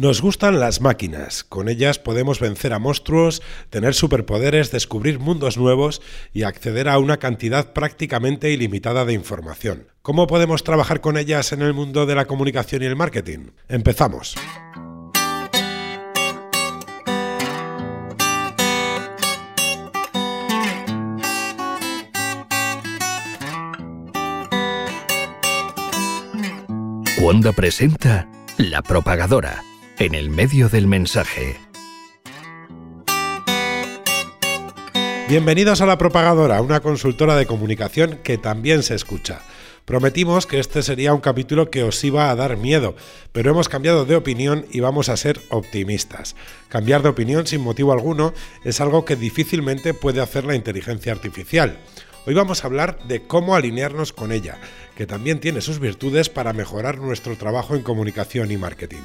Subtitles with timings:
[0.00, 6.00] Nos gustan las máquinas, con ellas podemos vencer a monstruos, tener superpoderes, descubrir mundos nuevos
[6.32, 9.88] y acceder a una cantidad prácticamente ilimitada de información.
[10.02, 13.48] ¿Cómo podemos trabajar con ellas en el mundo de la comunicación y el marketing?
[13.68, 14.36] Empezamos.
[27.20, 29.64] Wanda presenta La Propagadora
[29.98, 31.56] en el medio del mensaje.
[35.28, 39.40] Bienvenidos a La Propagadora, una consultora de comunicación que también se escucha.
[39.84, 42.94] Prometimos que este sería un capítulo que os iba a dar miedo,
[43.32, 46.36] pero hemos cambiado de opinión y vamos a ser optimistas.
[46.68, 48.32] Cambiar de opinión sin motivo alguno
[48.64, 51.78] es algo que difícilmente puede hacer la inteligencia artificial.
[52.24, 54.58] Hoy vamos a hablar de cómo alinearnos con ella,
[54.94, 59.02] que también tiene sus virtudes para mejorar nuestro trabajo en comunicación y marketing.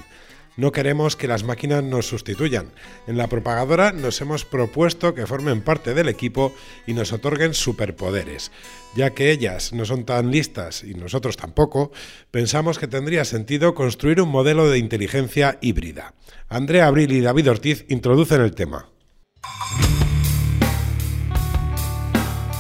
[0.55, 2.71] No queremos que las máquinas nos sustituyan.
[3.07, 6.53] En la propagadora nos hemos propuesto que formen parte del equipo
[6.85, 8.51] y nos otorguen superpoderes.
[8.95, 11.91] Ya que ellas no son tan listas y nosotros tampoco,
[12.29, 16.13] pensamos que tendría sentido construir un modelo de inteligencia híbrida.
[16.49, 18.89] Andrea Abril y David Ortiz introducen el tema.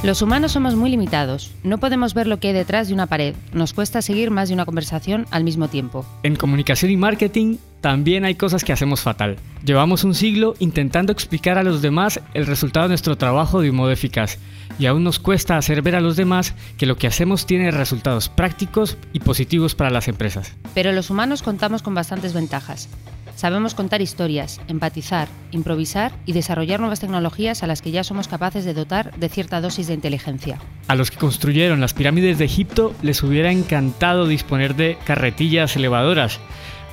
[0.03, 1.51] Los humanos somos muy limitados.
[1.63, 3.35] No podemos ver lo que hay detrás de una pared.
[3.53, 6.05] Nos cuesta seguir más de una conversación al mismo tiempo.
[6.23, 9.35] En comunicación y marketing también hay cosas que hacemos fatal.
[9.65, 13.75] Llevamos un siglo intentando explicar a los demás el resultado de nuestro trabajo de un
[13.75, 14.37] modo eficaz.
[14.79, 18.29] Y aún nos cuesta hacer ver a los demás que lo que hacemos tiene resultados
[18.29, 20.55] prácticos y positivos para las empresas.
[20.73, 22.87] Pero los humanos contamos con bastantes ventajas.
[23.35, 28.63] Sabemos contar historias, empatizar, improvisar y desarrollar nuevas tecnologías a las que ya somos capaces
[28.63, 30.57] de dotar de cierta dosis de inteligencia.
[30.87, 36.39] A los que construyeron las pirámides de Egipto les hubiera encantado disponer de carretillas elevadoras.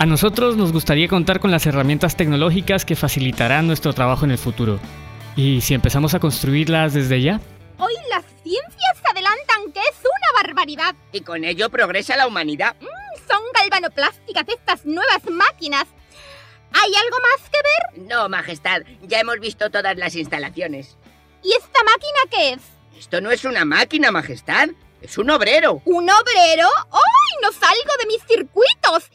[0.01, 4.39] A nosotros nos gustaría contar con las herramientas tecnológicas que facilitarán nuestro trabajo en el
[4.39, 4.81] futuro.
[5.37, 7.39] ¿Y si empezamos a construirlas desde ya?
[7.77, 10.95] Hoy las ciencias adelantan que es una barbaridad.
[11.13, 12.77] Y con ello progresa la humanidad.
[12.81, 15.85] Mm, son galvanoplásticas estas nuevas máquinas
[16.73, 18.09] ¿Hay algo más que ver?
[18.09, 18.83] No, Majestad.
[19.03, 20.97] Ya hemos visto todas las instalaciones.
[21.43, 22.63] ¿Y esta máquina qué es?
[22.99, 24.71] Esto no es una máquina, Majestad.
[25.03, 25.83] Es un obrero.
[25.85, 26.69] ¿Un obrero?
[26.91, 27.43] ¡Ay!
[27.43, 29.11] No salgo de mis circuitos.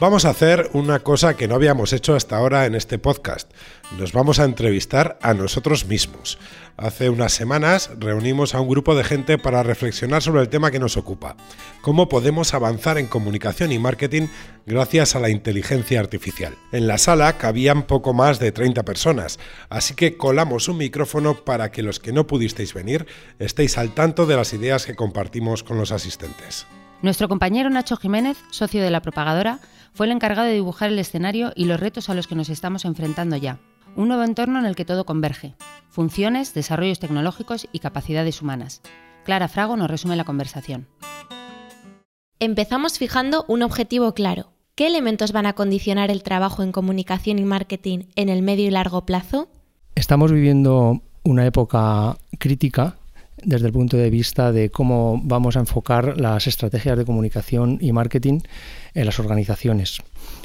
[0.00, 3.50] Vamos a hacer una cosa que no habíamos hecho hasta ahora en este podcast.
[3.98, 6.38] Nos vamos a entrevistar a nosotros mismos.
[6.76, 10.78] Hace unas semanas reunimos a un grupo de gente para reflexionar sobre el tema que
[10.78, 11.36] nos ocupa.
[11.82, 14.28] Cómo podemos avanzar en comunicación y marketing
[14.66, 16.54] gracias a la inteligencia artificial.
[16.70, 21.72] En la sala cabían poco más de 30 personas, así que colamos un micrófono para
[21.72, 23.08] que los que no pudisteis venir
[23.40, 26.68] estéis al tanto de las ideas que compartimos con los asistentes.
[27.00, 29.60] Nuestro compañero Nacho Jiménez, socio de la propagadora,
[29.94, 32.84] fue el encargado de dibujar el escenario y los retos a los que nos estamos
[32.84, 33.60] enfrentando ya.
[33.94, 35.54] Un nuevo entorno en el que todo converge.
[35.90, 38.82] Funciones, desarrollos tecnológicos y capacidades humanas.
[39.24, 40.88] Clara Frago nos resume la conversación.
[42.40, 44.50] Empezamos fijando un objetivo claro.
[44.74, 48.70] ¿Qué elementos van a condicionar el trabajo en comunicación y marketing en el medio y
[48.70, 49.48] largo plazo?
[49.94, 52.96] Estamos viviendo una época crítica
[53.44, 57.92] desde el punto de vista de cómo vamos a enfocar las estrategias de comunicación y
[57.92, 58.40] marketing
[58.94, 59.98] en las organizaciones,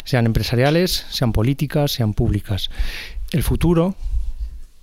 [0.03, 2.69] sean empresariales, sean políticas, sean públicas.
[3.31, 3.95] El futuro,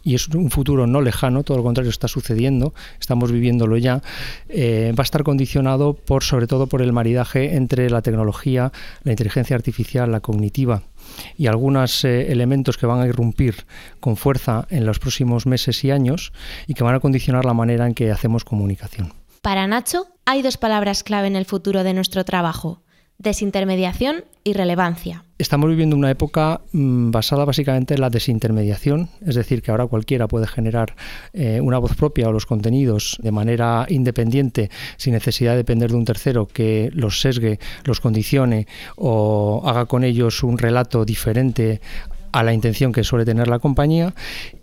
[0.02, 4.02] y es un futuro no lejano, todo lo contrario está sucediendo, estamos viviéndolo ya,
[4.48, 8.72] eh, va a estar condicionado por sobre todo por el maridaje entre la tecnología,
[9.04, 10.82] la inteligencia artificial, la cognitiva
[11.36, 13.66] y algunos eh, elementos que van a irrumpir
[14.00, 16.32] con fuerza en los próximos meses y años
[16.66, 19.12] y que van a condicionar la manera en que hacemos comunicación.
[19.42, 22.82] Para Nacho, hay dos palabras clave en el futuro de nuestro trabajo,
[23.20, 25.24] desintermediación y relevancia.
[25.36, 30.26] Estamos viviendo una época mm, basada básicamente en la desintermediación, es decir, que ahora cualquiera
[30.26, 30.96] puede generar
[31.34, 35.96] eh, una voz propia o los contenidos de manera independiente, sin necesidad de depender de
[35.96, 38.66] un tercero que los sesgue, los condicione
[38.96, 41.82] o haga con ellos un relato diferente
[42.32, 44.14] a la intención que suele tener la compañía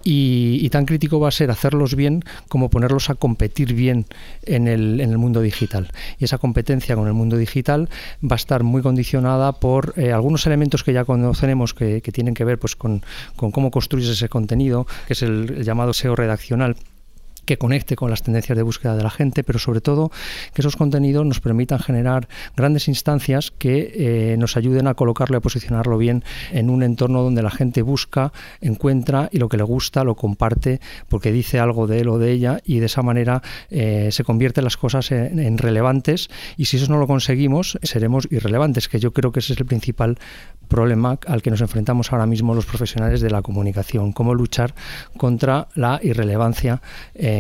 [0.04, 4.06] y, tan crítico va a ser hacerlos bien como ponerlos a competir bien
[4.44, 5.92] en el, en el, mundo digital.
[6.20, 7.90] Y esa competencia con el mundo digital
[8.24, 12.46] va a estar muy condicionada por eh, algunos elementos que ya conocemos que, tienen que
[12.46, 13.02] ver pues, con,
[13.36, 16.76] cómo construyes ese contenido, que es el llamado SEO redaccional
[17.48, 20.12] que conecte con las tendencias de búsqueda de la gente, pero sobre todo
[20.54, 25.40] que esos contenidos nos permitan generar grandes instancias que eh, nos ayuden a colocarlo y
[25.40, 29.64] a posicionarlo bien en un entorno donde la gente busca, encuentra y lo que le
[29.64, 33.42] gusta lo comparte porque dice algo de él o de ella y de esa manera
[33.70, 38.90] eh, se convierten las cosas en, relevantes y si eso no lo conseguimos seremos irrelevantes,
[38.90, 40.18] que yo creo que ese es el principal
[40.68, 44.76] problema al que nos enfrentamos ahora mismo los profesionales de la comunicación, cómo luchar
[45.16, 46.82] contra la irrelevancia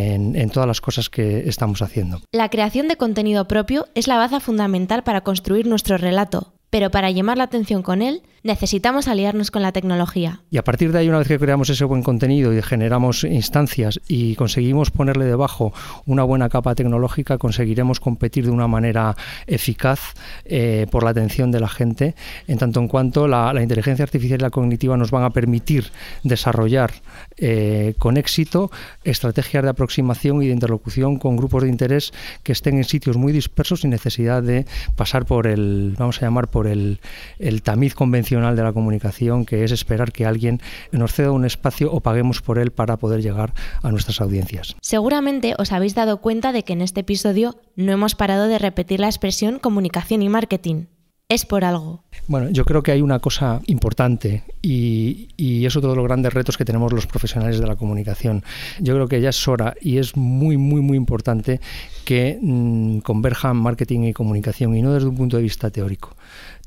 [0.06, 2.22] en, todas las cosas que estamos haciendo.
[2.32, 7.12] La creación de contenido propio es la base fundamental para construir nuestro relato, pero para
[7.12, 10.42] llamar la atención con él necesitamos aliarnos con la tecnología.
[10.50, 14.00] Y a partir de ahí, una vez que creamos ese buen contenido y generamos instancias
[14.08, 15.74] y conseguimos ponerle debajo
[16.06, 19.16] una buena capa tecnológica, conseguiremos competir de una manera
[19.48, 20.14] eficaz
[20.46, 22.16] eh, por la atención de la gente,
[22.48, 25.92] en tanto en cuanto la, inteligencia artificial y la cognitiva nos van a permitir
[26.24, 26.92] desarrollar
[27.38, 28.72] eh, con éxito
[29.04, 33.34] estrategias de aproximación y de interlocución con grupos de interés que estén en sitios muy
[33.34, 34.66] dispersos sin necesidad de
[34.96, 37.00] pasar por el, vamos a llamar, el,
[37.38, 40.62] el tamiz convencional de la comunicación, que es esperar que alguien
[40.92, 44.76] nos ceda un espacio o paguemos por él para poder llegar a nuestras audiencias.
[44.82, 49.00] Seguramente os habéis dado cuenta de que en este episodio no hemos parado de repetir
[49.00, 50.86] la expresión comunicación y marketing.
[51.30, 52.06] Es por algo.
[52.28, 55.28] Bueno, yo creo que hay una cosa importante y,
[55.66, 58.46] es otro de los grandes retos que tenemos los profesionales de la comunicación.
[58.80, 61.60] Yo creo que ya es hora y es muy, muy, muy importante
[62.06, 66.16] que mm, converjan marketing y comunicación y no desde un punto de vista teórico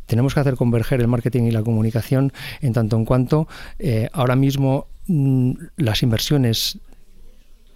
[0.05, 3.47] tenemos que hacer converger el marketing y la comunicación en tanto en cuanto
[3.79, 6.79] eh, ahora mismo mm, las inversiones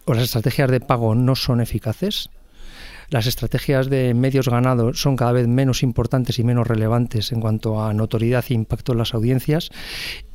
[0.04, 2.30] o las estrategias de pago no son eficaces
[3.10, 7.82] las estrategias de medios ganados son cada vez menos importantes y menos relevantes en cuanto
[7.82, 9.70] a notoriedad e impacto en las audiencias.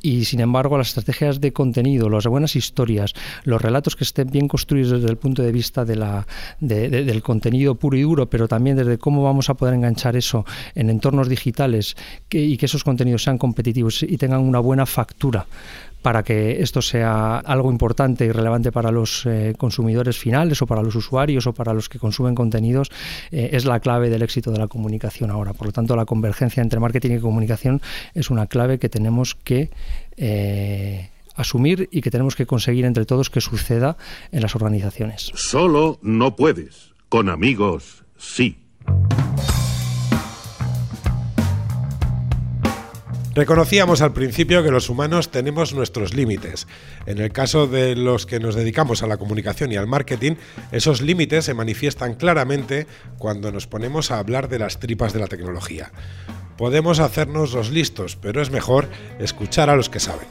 [0.02, 3.12] Y sin embargo las estrategias de contenido, las buenas historias,
[3.44, 8.02] los relatos que estén bien construidos desde el punto de vista del contenido puro y
[8.02, 10.44] duro, pero también desde cómo vamos a poder enganchar eso
[10.74, 11.96] en entornos digitales
[12.30, 15.46] y que esos contenidos sean competitivos y tengan una buena factura
[16.02, 20.82] para que esto sea algo importante y relevante para los eh, consumidores finales o para
[20.82, 22.90] los usuarios o para los que consumen contenidos,
[23.30, 25.52] eh, es la clave del éxito de la comunicación ahora.
[25.52, 27.80] Por lo tanto, la convergencia entre marketing y comunicación
[28.14, 29.70] es una clave que tenemos que...
[30.16, 33.96] Eh, asumir y que tenemos que conseguir entre todos que suceda
[34.30, 35.32] en las organizaciones.
[35.34, 38.58] Solo no puedes, con amigos sí.
[43.40, 46.68] Reconocíamos al principio que los humanos tenemos nuestros límites.
[47.06, 50.32] En el caso de los que nos dedicamos a la comunicación y al marketing,
[50.72, 55.26] esos límites se manifiestan claramente cuando nos ponemos a hablar de las tripas de la
[55.26, 55.90] tecnología.
[56.58, 60.28] Podemos hacernos los listos, pero es mejor escuchar a los que saben.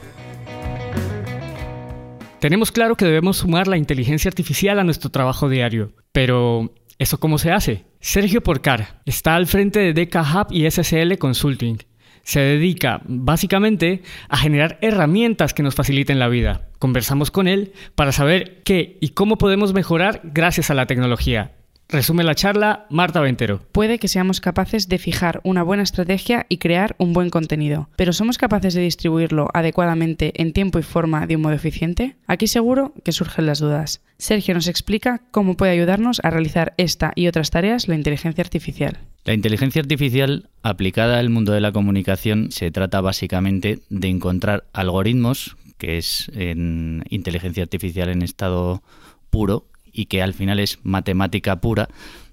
[2.40, 7.40] Tenemos claro que debemos sumar la inteligencia artificial a nuestro trabajo diario, pero ¿eso cómo
[7.40, 7.86] se hace?
[8.02, 11.89] Sergio Porcar está al frente de DK Hub y SSL Consulting
[12.24, 16.68] se dedica básicamente a generar herramientas que nos faciliten la vida.
[16.80, 21.54] Conversamos con él para saber qué y cómo podemos mejorar gracias a la tecnología.
[21.92, 23.62] Resume la charla Marta Ventero.
[23.72, 28.14] Puede que seamos capaces de fijar una buena estrategia y crear un buen contenido, pero
[28.14, 32.16] ¿somos capaces de distribuirlo adecuadamente en tiempo y forma de un modo eficiente?
[32.28, 34.02] Aquí seguro que surgen las dudas.
[34.20, 39.00] Sergio nos explica cómo puede ayudarnos a realizar esta y otras tareas la inteligencia artificial.
[39.26, 45.58] La inteligencia artificial aplicada al mundo de la comunicación se trata básicamente de encontrar algoritmos,
[45.78, 48.82] que es en inteligencia artificial en estado
[49.30, 51.90] puro, y que al final es matemática pura,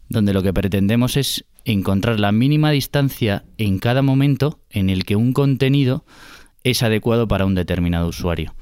[0.09, 5.17] donde lo que pretendemos es encontrar la mínima distancia en cada momento en el que
[5.17, 6.05] un contenido
[6.63, 8.55] es adecuado para un determinado usuario.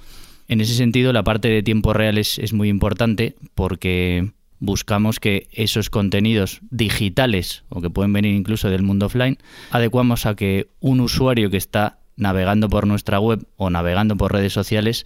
[0.48, 5.48] En ese sentido, la parte de tiempo real es, es muy importante porque buscamos que
[5.52, 9.38] esos contenidos digitales o que pueden venir incluso del mundo offline,
[9.70, 14.52] adecuamos a que un usuario que está navegando por nuestra web o navegando por redes
[14.52, 15.04] sociales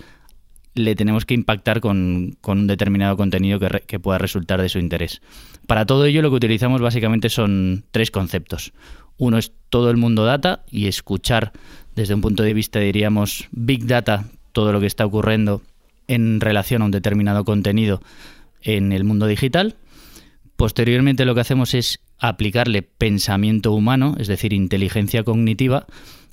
[0.74, 5.20] le tenemos que impactar con, un determinado contenido que, pueda resultar de su interés.
[5.66, 8.72] Para todo ello lo que utilizamos básicamente son tres conceptos.
[9.16, 11.52] Uno es todo el mundo data y escuchar
[11.96, 15.62] desde un punto de vista, diríamos, big data, todo lo que está ocurriendo
[16.06, 18.00] en relación a un determinado contenido
[18.62, 19.76] en el mundo digital.
[20.56, 25.86] Posteriormente lo que hacemos es aplicarle pensamiento humano, es decir, inteligencia cognitiva,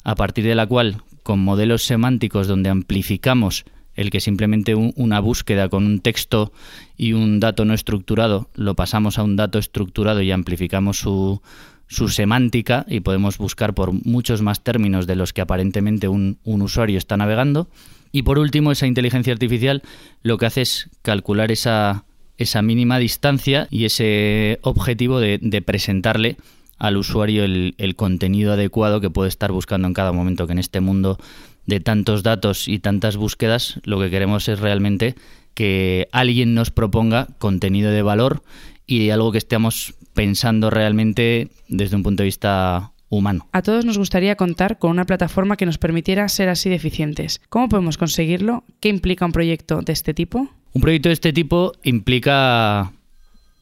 [0.03, 3.65] a partir de la cual, con modelos semánticos donde amplificamos
[3.95, 6.51] el que simplemente una búsqueda con un texto
[6.97, 11.41] y un dato no estructurado lo pasamos a un dato estructurado y amplificamos su,
[11.87, 16.61] su semántica y podemos buscar por muchos más términos de los que aparentemente un, un,
[16.61, 17.69] usuario está navegando.
[18.11, 19.81] Y por último, esa inteligencia artificial
[20.23, 22.05] lo que hace es calcular esa
[22.37, 26.37] esa mínima distancia y ese objetivo de, presentarle
[26.77, 30.81] al usuario el, contenido adecuado que puede estar buscando en cada momento, que en este
[30.81, 31.17] mundo
[31.65, 35.15] de tantos datos y tantas búsquedas, lo que queremos es realmente
[35.53, 38.43] que alguien nos proponga contenido de valor
[38.85, 43.47] y de algo que estemos pensando realmente desde un punto de vista humano.
[43.51, 47.41] A todos nos gustaría contar con una plataforma que nos permitiera ser así de eficientes.
[47.49, 48.63] ¿Cómo podemos conseguirlo?
[48.79, 50.49] ¿Qué implica un proyecto de este tipo?
[50.75, 52.91] Un proyecto de este tipo implica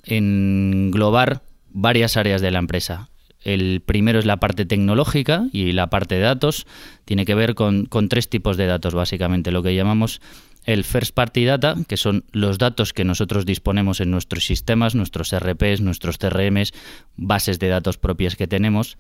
[0.04, 3.12] englobar varias áreas de la empresa.
[3.44, 6.66] El primero es la parte tecnológica y la parte de datos.
[7.06, 9.52] Tiene que ver con, con tres tipos de datos, básicamente.
[9.52, 10.22] Lo que llamamos
[10.66, 15.36] el First Party Data, que son los datos que nosotros disponemos en nuestros sistemas, nuestros
[15.38, 16.74] RPs, nuestros CRMs,
[17.16, 18.98] bases de datos propias que tenemos.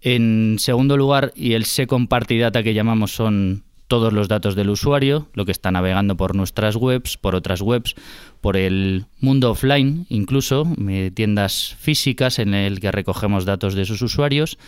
[0.00, 4.70] En segundo lugar, y el Second Party Data que llamamos son todos los datos del
[4.70, 7.94] usuario, lo que está navegando por nuestras webs, por otras webs,
[8.40, 10.66] por el mundo offline, incluso
[11.14, 14.58] tiendas físicas en el que recogemos datos de sus usuarios,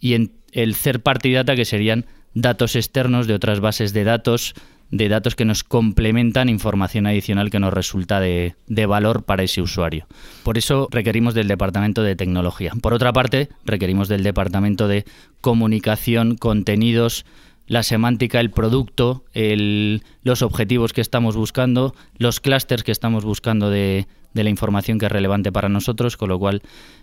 [0.00, 4.54] y en el third party data que serían datos externos de otras bases de datos
[4.90, 8.54] de datos que nos complementan información adicional que nos resulta de,
[8.86, 10.06] valor para ese usuario.
[10.44, 12.72] Por eso requerimos del departamento de tecnología.
[12.80, 15.04] Por otra parte, requerimos del departamento de
[15.40, 17.26] comunicación, contenidos,
[17.66, 24.06] la semántica, el producto, los objetivos que estamos buscando, los clústeres que estamos buscando de,
[24.36, 26.62] de la información que es relevante para nosotros, con lo cual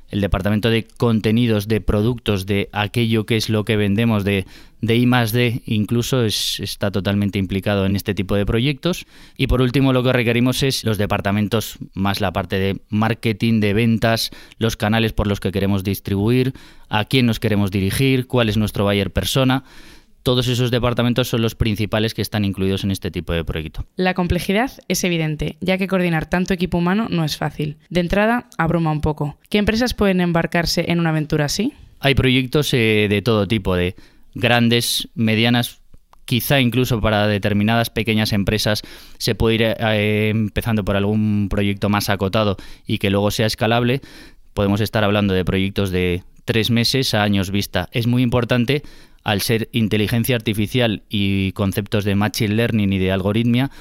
[0.09, 4.45] el departamento de contenidos, de productos, de aquello que es lo que vendemos, de,
[4.79, 9.05] de I más D, incluso está totalmente implicado en este tipo de proyectos.
[9.35, 13.73] Y por último, lo que requerimos es los departamentos, más la parte de marketing, de
[13.73, 14.29] ventas,
[14.59, 16.53] los canales por los que queremos distribuir,
[16.89, 19.63] a quién nos queremos dirigir, cuál es nuestro buyer persona
[20.23, 23.85] todos esos departamentos son los principales que están incluidos en este tipo de proyecto.
[23.97, 27.77] La complejidad es evidente, ya que coordinar tanto equipo humano no es fácil.
[27.89, 29.37] De entrada, abruma un poco.
[29.49, 31.73] ¿Qué empresas pueden embarcarse en una aventura así?
[31.99, 33.95] Hay proyectos eh, de todo tipo, de
[34.33, 35.81] grandes, medianas,
[36.25, 38.81] quizá incluso para determinadas pequeñas empresas
[39.17, 44.01] se puede ir eh, empezando por algún proyecto más acotado y que luego sea escalable.
[44.53, 47.89] Podemos estar hablando de proyectos de tres meses a años vista.
[47.91, 48.83] Es muy importante
[49.23, 53.71] al ser inteligencia artificial y conceptos de machine learning y de algoritmia,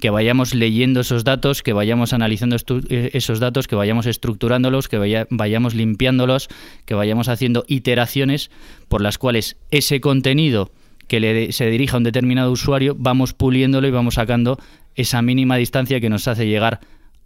[0.00, 2.56] que vayamos leyendo esos datos, que vayamos analizando
[2.88, 6.48] eh, esos datos, que vayamos estructurándolos, que vayamos limpiándolos,
[6.86, 8.50] que vayamos haciendo iteraciones
[8.88, 10.70] por las cuales ese contenido
[11.06, 14.58] que se dirija a un determinado usuario, vamos puliéndolo y vamos sacando
[14.94, 16.80] esa mínima distancia que nos hace llegar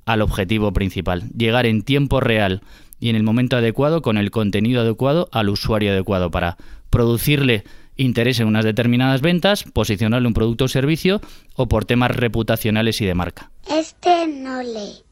[0.05, 2.63] al objetivo principal, llegar en tiempo real
[2.99, 6.57] y en el momento adecuado con el contenido adecuado al usuario adecuado para
[6.91, 7.65] producirle
[7.97, 11.21] interés en unas determinadas ventas, posicionarle un producto o servicio
[11.55, 13.51] o por temas reputacionales y de marca.
[13.69, 15.03] Este no lee.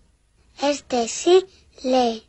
[0.63, 1.45] Este sí
[1.83, 2.23] lee.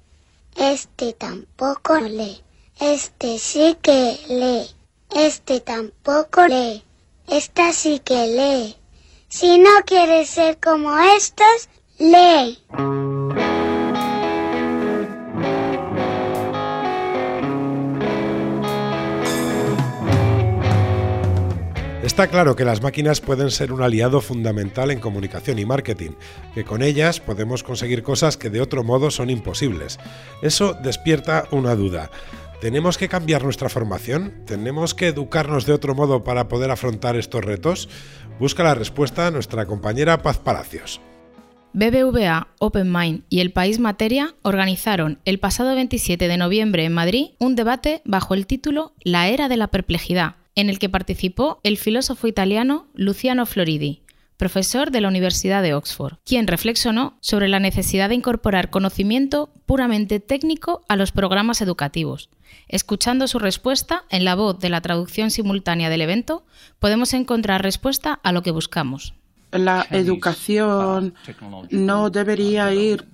[0.56, 2.42] Este tampoco lee.
[2.80, 4.68] Este sí que lee.
[5.16, 6.84] Este tampoco lee.
[7.28, 8.76] Esta sí que lee.
[9.28, 12.60] Si no quieres ser como estos, lee.
[22.15, 26.12] Está claro que las máquinas pueden ser un aliado fundamental en comunicación y marketing,
[26.53, 30.00] que con ellas podemos conseguir cosas que de otro modo son imposibles.
[30.41, 32.10] Eso despierta una duda.
[32.62, 34.31] ¿Tenemos que cambiar nuestra formación?
[34.45, 37.89] ¿Tenemos que educarnos de otro modo para poder afrontar estos retos?
[38.39, 41.01] Busca la respuesta nuestra compañera Paz Palacios.
[41.74, 47.57] BBVA, OpenMind y El País Materia organizaron el pasado 27 de noviembre en Madrid un
[47.57, 52.28] debate bajo el título La era de la perplejidad en el que participó el filósofo
[52.28, 54.02] italiano Luciano Floridi,
[54.38, 60.20] profesor de la Universidad de Oxford, quien reflexionó sobre la necesidad de incorporar conocimiento puramente
[60.20, 62.30] técnico a los programas educativos.
[62.68, 66.46] Escuchando su respuesta en la voz de la traducción simultánea del evento,
[66.80, 69.14] podemos encontrar respuesta a lo que buscamos.
[69.52, 71.14] La educación
[71.70, 73.06] no debería ir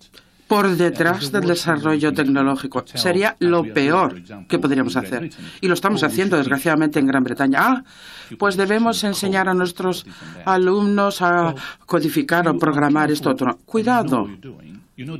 [0.52, 2.84] por detrás del desarrollo tecnológico.
[2.86, 5.30] Sería lo peor que podríamos hacer.
[5.62, 7.60] Y lo estamos haciendo, desgraciadamente, en Gran Bretaña.
[7.62, 7.84] Ah,
[8.38, 10.06] pues debemos enseñar a nuestros
[10.44, 11.56] alumnos a
[11.86, 13.60] codificar o programar esto otro.
[13.66, 14.28] Cuidado.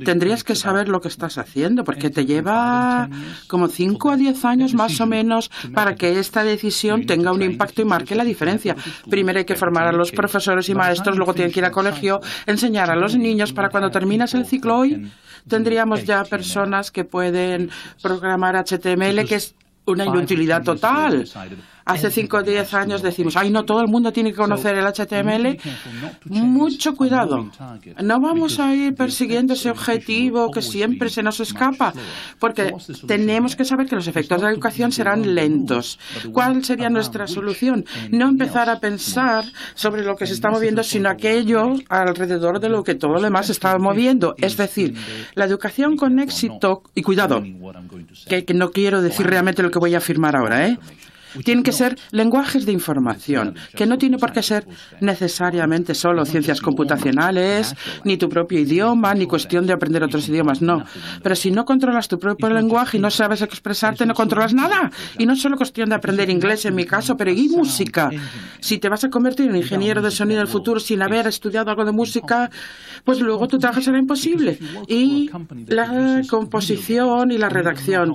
[0.04, 3.08] Tendrías que saber lo que estás haciendo, porque te lleva
[3.46, 7.82] como 5 a 10 años más o menos para que esta decisión tenga un impacto
[7.82, 8.76] y marque la diferencia.
[9.08, 12.20] Primero hay que formar a los profesores y maestros, luego tienen que ir a colegio,
[12.46, 15.10] enseñar a los niños para cuando terminas el ciclo hoy
[15.48, 17.70] tendríamos ya personas que pueden
[18.00, 19.54] programar HTML, que es
[19.86, 21.28] una inutilidad total.
[21.84, 24.86] Hace 5 o 10 años decimos, ay, no, todo el mundo tiene que conocer el
[24.86, 25.58] HTML.
[26.24, 27.50] Mucho cuidado.
[28.02, 31.92] No vamos a ir persiguiendo ese objetivo que siempre se nos escapa,
[32.38, 32.74] porque
[33.06, 35.98] tenemos que saber que los efectos de la educación serán lentos.
[36.32, 37.84] ¿Cuál sería nuestra solución?
[38.10, 42.84] No empezar a pensar sobre lo que se está moviendo, sino aquello alrededor de lo
[42.84, 44.34] que todo lo demás está moviendo.
[44.38, 44.94] Es decir,
[45.34, 47.42] la educación con éxito, y cuidado,
[48.28, 50.78] que, que no quiero decir realmente lo que voy a afirmar ahora, ¿eh?
[51.44, 54.66] Tienen que ser lenguajes de información, que no tiene por qué ser
[55.00, 57.74] necesariamente solo ciencias computacionales,
[58.04, 60.84] ni tu propio idioma, ni cuestión de aprender otros idiomas, no.
[61.22, 64.90] Pero si no controlas tu propio lenguaje y no sabes expresarte, no controlas nada.
[65.18, 68.10] Y no es solo cuestión de aprender inglés en mi caso, pero y música.
[68.60, 71.84] Si te vas a convertir en ingeniero de sonido del futuro sin haber estudiado algo
[71.84, 72.50] de música,
[73.04, 74.58] pues luego tu trabajo será imposible.
[74.88, 75.30] Y
[75.66, 78.14] la composición y la redacción.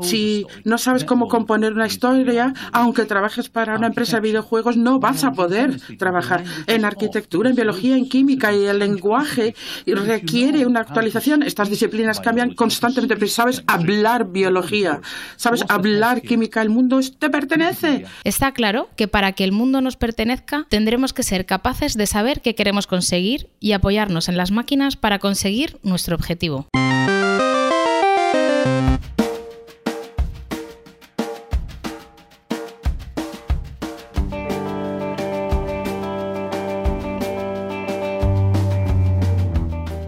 [0.00, 4.98] Si no sabes cómo componer una historia, aunque trabajes para una empresa de videojuegos, no
[4.98, 9.54] vas a poder trabajar en arquitectura, en biología, en química y el lenguaje
[9.86, 11.42] requiere una actualización.
[11.42, 15.00] Estas disciplinas cambian constantemente, pero sabes hablar biología,
[15.36, 18.06] sabes hablar química, el mundo te pertenece.
[18.24, 22.40] Está claro que para que el mundo nos pertenezca, tendremos que ser capaces de saber
[22.40, 26.66] qué queremos conseguir y apoyarnos en las máquinas para conseguir nuestro objetivo.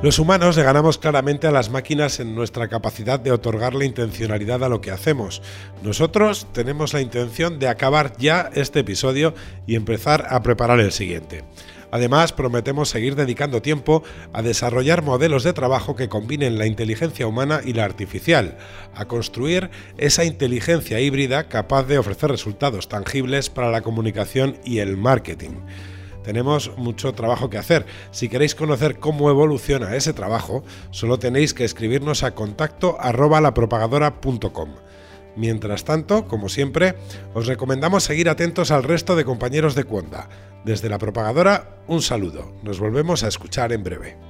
[0.02, 4.70] Los humanos le ganamos claramente a las máquinas en nuestra capacidad de otorgarle intencionalidad a
[4.70, 5.42] lo que hacemos.
[5.82, 9.34] Nosotros tenemos la intención de acabar ya este episodio
[9.66, 11.44] y empezar a preparar el siguiente.
[11.90, 14.02] Además, prometemos seguir dedicando tiempo
[14.32, 18.56] a desarrollar modelos de trabajo que combinen la inteligencia humana y la artificial,
[18.94, 24.96] a construir esa inteligencia híbrida capaz de ofrecer resultados tangibles para la comunicación y el
[24.96, 25.56] marketing
[26.22, 27.86] tenemos mucho trabajo que hacer.
[28.10, 34.70] Si queréis conocer cómo evoluciona ese trabajo, solo tenéis que escribirnos a contacto arroba lapropagadora.com.
[35.36, 36.96] Mientras tanto, como siempre,
[37.34, 40.28] os recomendamos seguir atentos al resto de compañeros de Cuonda.
[40.64, 42.52] Desde la propagadora, un saludo.
[42.62, 44.29] Nos volvemos a escuchar en breve.